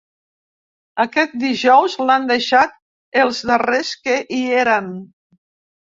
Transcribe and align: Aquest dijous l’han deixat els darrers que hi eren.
Aquest 1.03 1.35
dijous 1.43 1.97
l’han 2.07 2.25
deixat 2.33 2.75
els 3.25 3.45
darrers 3.53 3.95
que 4.07 4.19
hi 4.39 4.43
eren. 4.63 4.93